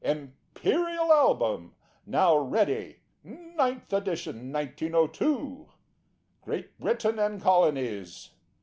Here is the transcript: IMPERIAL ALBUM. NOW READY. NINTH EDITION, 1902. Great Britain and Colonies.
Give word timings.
IMPERIAL 0.03 1.13
ALBUM. 1.13 1.75
NOW 2.07 2.35
READY. 2.35 3.01
NINTH 3.23 3.93
EDITION, 3.93 4.51
1902. 4.51 5.69
Great 6.41 6.79
Britain 6.79 7.19
and 7.19 7.39
Colonies. 7.39 8.31